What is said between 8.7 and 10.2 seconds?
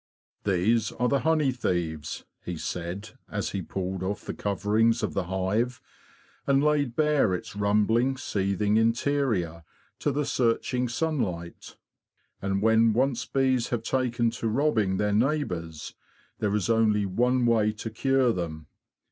interior to